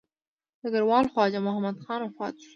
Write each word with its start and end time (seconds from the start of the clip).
ډګروال 0.61 1.05
خواجه 1.11 1.39
محمد 1.45 1.77
خان 1.83 1.99
وفات 2.03 2.33
شوی. 2.43 2.49